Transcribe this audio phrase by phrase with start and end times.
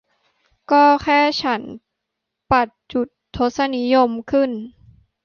[0.71, 1.61] ก็แค่ฉัน
[2.51, 4.51] ปัดจุดทศนิยมขึ้น